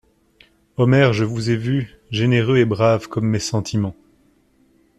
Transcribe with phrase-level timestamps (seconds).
[0.77, 3.95] Omer, je vous ai vu, généreux et brave comme mes sentiments.